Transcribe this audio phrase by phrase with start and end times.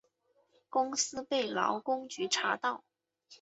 [0.67, 2.83] 公司被劳工局查到